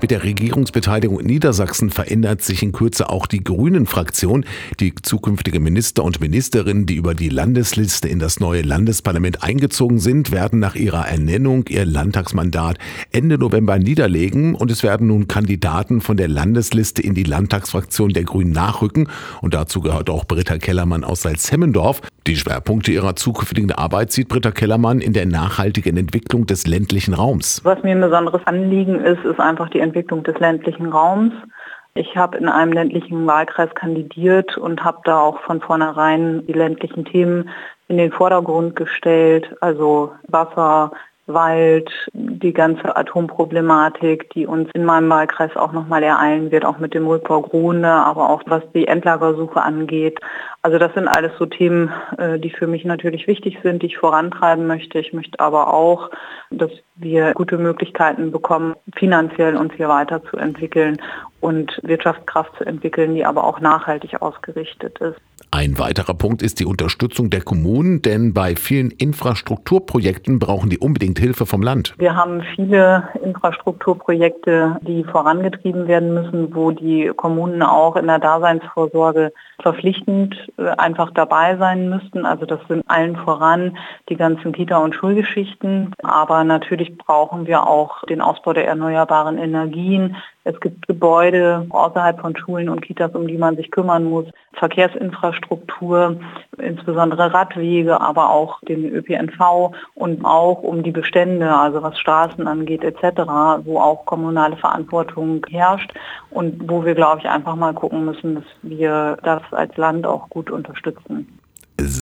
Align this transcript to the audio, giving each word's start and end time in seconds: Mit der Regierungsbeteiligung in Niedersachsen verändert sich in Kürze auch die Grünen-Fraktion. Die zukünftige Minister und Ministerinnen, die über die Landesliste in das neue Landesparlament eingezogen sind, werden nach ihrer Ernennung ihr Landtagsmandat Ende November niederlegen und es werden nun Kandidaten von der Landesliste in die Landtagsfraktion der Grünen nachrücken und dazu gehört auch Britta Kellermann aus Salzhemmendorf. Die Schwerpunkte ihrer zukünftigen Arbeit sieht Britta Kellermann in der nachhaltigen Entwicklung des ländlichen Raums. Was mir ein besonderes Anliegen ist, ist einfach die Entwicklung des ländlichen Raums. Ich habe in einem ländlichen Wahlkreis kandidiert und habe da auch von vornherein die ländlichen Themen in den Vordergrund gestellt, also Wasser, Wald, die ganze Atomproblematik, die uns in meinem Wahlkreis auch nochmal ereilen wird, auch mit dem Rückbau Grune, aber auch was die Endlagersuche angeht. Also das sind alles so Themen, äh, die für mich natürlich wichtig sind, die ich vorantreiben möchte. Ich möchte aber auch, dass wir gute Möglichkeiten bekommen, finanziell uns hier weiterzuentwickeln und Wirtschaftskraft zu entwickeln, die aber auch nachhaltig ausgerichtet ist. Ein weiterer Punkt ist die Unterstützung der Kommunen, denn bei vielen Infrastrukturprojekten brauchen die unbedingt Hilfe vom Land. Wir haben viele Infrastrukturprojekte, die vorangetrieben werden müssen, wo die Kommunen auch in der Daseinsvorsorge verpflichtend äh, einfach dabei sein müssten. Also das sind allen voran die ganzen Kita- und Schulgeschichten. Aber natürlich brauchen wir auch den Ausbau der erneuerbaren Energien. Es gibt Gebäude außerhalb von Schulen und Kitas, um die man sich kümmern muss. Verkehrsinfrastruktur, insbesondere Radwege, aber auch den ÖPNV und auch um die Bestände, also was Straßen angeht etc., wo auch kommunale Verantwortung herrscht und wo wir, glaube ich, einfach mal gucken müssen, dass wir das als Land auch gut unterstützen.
Mit 0.00 0.10
der 0.10 0.24
Regierungsbeteiligung 0.24 1.20
in 1.20 1.26
Niedersachsen 1.26 1.90
verändert 1.90 2.40
sich 2.40 2.62
in 2.62 2.72
Kürze 2.72 3.10
auch 3.10 3.26
die 3.26 3.44
Grünen-Fraktion. 3.44 4.46
Die 4.80 4.94
zukünftige 4.94 5.60
Minister 5.60 6.04
und 6.04 6.22
Ministerinnen, 6.22 6.86
die 6.86 6.94
über 6.94 7.14
die 7.14 7.28
Landesliste 7.28 8.08
in 8.08 8.18
das 8.18 8.40
neue 8.40 8.62
Landesparlament 8.62 9.42
eingezogen 9.42 9.98
sind, 9.98 10.32
werden 10.32 10.58
nach 10.58 10.74
ihrer 10.74 11.06
Ernennung 11.06 11.66
ihr 11.68 11.84
Landtagsmandat 11.84 12.78
Ende 13.12 13.36
November 13.36 13.78
niederlegen 13.78 14.54
und 14.54 14.70
es 14.70 14.82
werden 14.82 15.08
nun 15.08 15.28
Kandidaten 15.28 16.00
von 16.00 16.16
der 16.16 16.28
Landesliste 16.28 17.02
in 17.02 17.14
die 17.14 17.24
Landtagsfraktion 17.24 18.14
der 18.14 18.24
Grünen 18.24 18.52
nachrücken 18.52 19.08
und 19.42 19.52
dazu 19.52 19.82
gehört 19.82 20.08
auch 20.08 20.24
Britta 20.24 20.56
Kellermann 20.56 21.04
aus 21.04 21.22
Salzhemmendorf. 21.22 22.00
Die 22.30 22.36
Schwerpunkte 22.36 22.92
ihrer 22.92 23.16
zukünftigen 23.16 23.72
Arbeit 23.72 24.12
sieht 24.12 24.28
Britta 24.28 24.52
Kellermann 24.52 25.00
in 25.00 25.12
der 25.12 25.26
nachhaltigen 25.26 25.96
Entwicklung 25.96 26.46
des 26.46 26.64
ländlichen 26.64 27.12
Raums. 27.12 27.60
Was 27.64 27.82
mir 27.82 27.90
ein 27.90 28.00
besonderes 28.00 28.46
Anliegen 28.46 29.00
ist, 29.00 29.24
ist 29.24 29.40
einfach 29.40 29.68
die 29.68 29.80
Entwicklung 29.80 30.22
des 30.22 30.38
ländlichen 30.38 30.86
Raums. 30.86 31.32
Ich 31.94 32.16
habe 32.16 32.38
in 32.38 32.48
einem 32.48 32.72
ländlichen 32.72 33.26
Wahlkreis 33.26 33.74
kandidiert 33.74 34.56
und 34.56 34.84
habe 34.84 35.00
da 35.02 35.18
auch 35.18 35.40
von 35.40 35.60
vornherein 35.60 36.46
die 36.46 36.52
ländlichen 36.52 37.04
Themen 37.04 37.48
in 37.88 37.96
den 37.96 38.12
Vordergrund 38.12 38.76
gestellt, 38.76 39.56
also 39.60 40.12
Wasser, 40.28 40.92
Wald, 41.32 41.90
die 42.12 42.52
ganze 42.52 42.96
Atomproblematik, 42.96 44.30
die 44.30 44.46
uns 44.46 44.70
in 44.74 44.84
meinem 44.84 45.08
Wahlkreis 45.10 45.56
auch 45.56 45.72
nochmal 45.72 46.02
ereilen 46.02 46.50
wird, 46.50 46.64
auch 46.64 46.78
mit 46.78 46.94
dem 46.94 47.06
Rückbau 47.06 47.42
Grune, 47.42 47.88
aber 47.88 48.30
auch 48.30 48.42
was 48.46 48.62
die 48.74 48.86
Endlagersuche 48.86 49.62
angeht. 49.62 50.18
Also 50.62 50.78
das 50.78 50.92
sind 50.94 51.08
alles 51.08 51.32
so 51.38 51.46
Themen, 51.46 51.92
äh, 52.18 52.38
die 52.38 52.50
für 52.50 52.66
mich 52.66 52.84
natürlich 52.84 53.26
wichtig 53.26 53.58
sind, 53.62 53.82
die 53.82 53.86
ich 53.86 53.98
vorantreiben 53.98 54.66
möchte. 54.66 54.98
Ich 54.98 55.12
möchte 55.12 55.40
aber 55.40 55.72
auch, 55.72 56.10
dass 56.50 56.70
wir 56.96 57.32
gute 57.32 57.56
Möglichkeiten 57.56 58.30
bekommen, 58.30 58.74
finanziell 58.94 59.56
uns 59.56 59.72
hier 59.74 59.88
weiterzuentwickeln 59.88 61.00
und 61.40 61.80
Wirtschaftskraft 61.82 62.56
zu 62.56 62.64
entwickeln, 62.64 63.14
die 63.14 63.24
aber 63.24 63.44
auch 63.44 63.60
nachhaltig 63.60 64.20
ausgerichtet 64.20 64.98
ist. 64.98 65.20
Ein 65.60 65.78
weiterer 65.78 66.14
Punkt 66.14 66.40
ist 66.40 66.58
die 66.58 66.64
Unterstützung 66.64 67.28
der 67.28 67.42
Kommunen, 67.42 68.00
denn 68.00 68.32
bei 68.32 68.56
vielen 68.56 68.90
Infrastrukturprojekten 68.90 70.38
brauchen 70.38 70.70
die 70.70 70.78
unbedingt 70.78 71.18
Hilfe 71.18 71.44
vom 71.44 71.60
Land. 71.60 71.92
Wir 71.98 72.16
haben 72.16 72.42
viele 72.56 73.10
Infrastrukturprojekte, 73.22 74.78
die 74.80 75.04
vorangetrieben 75.04 75.86
werden 75.86 76.14
müssen, 76.14 76.54
wo 76.54 76.70
die 76.70 77.12
Kommunen 77.14 77.60
auch 77.60 77.96
in 77.96 78.06
der 78.06 78.20
Daseinsvorsorge 78.20 79.34
verpflichtend 79.60 80.34
äh, 80.56 80.70
einfach 80.78 81.10
dabei 81.10 81.58
sein 81.58 81.90
müssten. 81.90 82.24
Also 82.24 82.46
das 82.46 82.60
sind 82.66 82.82
allen 82.88 83.16
voran 83.16 83.76
die 84.08 84.16
ganzen 84.16 84.52
Kita- 84.52 84.78
und 84.78 84.94
Schulgeschichten. 84.94 85.94
Aber 86.02 86.42
natürlich 86.42 86.96
brauchen 86.96 87.46
wir 87.46 87.66
auch 87.66 88.02
den 88.06 88.22
Ausbau 88.22 88.54
der 88.54 88.66
erneuerbaren 88.66 89.36
Energien. 89.36 90.16
Es 90.44 90.58
gibt 90.60 90.86
Gebäude 90.88 91.66
außerhalb 91.68 92.20
von 92.20 92.34
Schulen 92.36 92.70
und 92.70 92.80
Kitas, 92.80 93.14
um 93.14 93.26
die 93.26 93.36
man 93.36 93.56
sich 93.56 93.70
kümmern 93.70 94.04
muss. 94.04 94.26
Verkehrsinfrastruktur, 94.54 96.18
insbesondere 96.58 97.32
Radwege, 97.32 98.00
aber 98.00 98.30
auch 98.30 98.60
den 98.62 98.84
ÖPNV 98.84 99.72
und 99.94 100.24
auch 100.24 100.62
um 100.62 100.82
die 100.82 100.92
Bestände, 100.92 101.54
also 101.54 101.82
was 101.82 101.98
Straßen 101.98 102.46
angeht 102.46 102.82
etc., 102.82 103.20
wo 103.64 103.78
auch 103.80 104.06
kommunale 104.06 104.56
Verantwortung 104.56 105.44
herrscht 105.50 105.92
und 106.30 106.70
wo 106.70 106.84
wir, 106.84 106.94
glaube 106.94 107.20
ich, 107.20 107.28
einfach 107.28 107.56
mal 107.56 107.74
gucken 107.74 108.06
müssen, 108.06 108.36
dass 108.36 108.44
wir 108.62 109.18
das 109.22 109.42
als 109.52 109.76
Land 109.76 110.06
auch 110.06 110.28
gut 110.30 110.50
unterstützen. 110.50 111.39